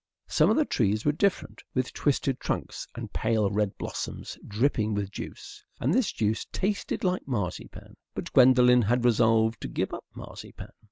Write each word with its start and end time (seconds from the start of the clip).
Some 0.25 0.49
of 0.49 0.55
the 0.55 0.65
trees 0.65 1.05
were 1.05 1.11
different, 1.11 1.61
with 1.75 1.93
twisted 1.93 2.39
trunks, 2.39 2.87
and 2.95 3.13
pale 3.13 3.51
red 3.51 3.77
blossoms 3.77 4.35
dripping 4.47 4.95
with 4.95 5.11
juice; 5.11 5.63
and 5.79 5.93
this 5.93 6.11
juice 6.11 6.43
tasted 6.51 7.03
like 7.03 7.27
marzipan, 7.27 7.95
but 8.15 8.33
Gwendolen 8.33 8.81
had 8.81 9.05
resolved 9.05 9.61
to 9.61 9.67
give 9.67 9.93
up 9.93 10.05
marzipan. 10.15 10.71